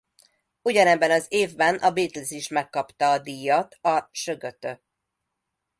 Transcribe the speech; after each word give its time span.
Ugyanebben 0.61 1.11
az 1.11 1.25
évben 1.29 1.75
a 1.75 1.91
Beatles 1.91 2.31
is 2.31 2.47
megkapta 2.47 3.11
a 3.11 3.19
díjat 3.19 3.77
a 3.81 4.09
Sgt. 4.11 4.79